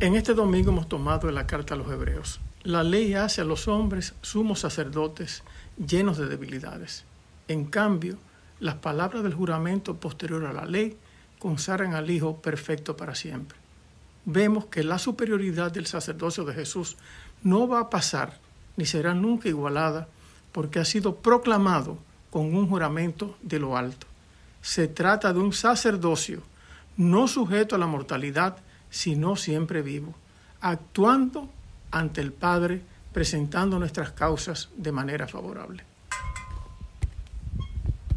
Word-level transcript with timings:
En 0.00 0.16
este 0.16 0.32
domingo 0.32 0.70
hemos 0.70 0.88
tomado 0.88 1.30
la 1.30 1.46
carta 1.46 1.74
a 1.74 1.76
los 1.76 1.92
hebreos. 1.92 2.40
La 2.62 2.82
ley 2.82 3.12
hace 3.12 3.42
a 3.42 3.44
los 3.44 3.68
hombres 3.68 4.14
sumos 4.22 4.60
sacerdotes 4.60 5.42
llenos 5.76 6.16
de 6.16 6.26
debilidades. 6.26 7.04
En 7.48 7.66
cambio, 7.66 8.16
las 8.60 8.76
palabras 8.76 9.22
del 9.22 9.34
juramento 9.34 9.96
posterior 9.96 10.46
a 10.46 10.54
la 10.54 10.64
ley 10.64 10.96
consagran 11.38 11.92
al 11.92 12.08
Hijo 12.10 12.40
perfecto 12.40 12.96
para 12.96 13.14
siempre. 13.14 13.58
Vemos 14.24 14.64
que 14.64 14.84
la 14.84 14.98
superioridad 14.98 15.70
del 15.70 15.84
sacerdocio 15.84 16.46
de 16.46 16.54
Jesús 16.54 16.96
no 17.42 17.68
va 17.68 17.80
a 17.80 17.90
pasar 17.90 18.38
ni 18.78 18.86
será 18.86 19.12
nunca 19.12 19.50
igualada 19.50 20.08
porque 20.52 20.78
ha 20.78 20.86
sido 20.86 21.16
proclamado 21.16 21.98
con 22.30 22.54
un 22.54 22.66
juramento 22.70 23.36
de 23.42 23.58
lo 23.58 23.76
alto. 23.76 24.06
Se 24.62 24.88
trata 24.88 25.34
de 25.34 25.40
un 25.40 25.52
sacerdocio 25.52 26.42
no 26.96 27.28
sujeto 27.28 27.74
a 27.74 27.78
la 27.78 27.86
mortalidad, 27.86 28.56
sino 28.90 29.36
siempre 29.36 29.82
vivo, 29.82 30.14
actuando 30.60 31.48
ante 31.90 32.20
el 32.20 32.32
Padre, 32.32 32.82
presentando 33.12 33.78
nuestras 33.78 34.12
causas 34.12 34.68
de 34.76 34.92
manera 34.92 35.26
favorable. 35.26 35.84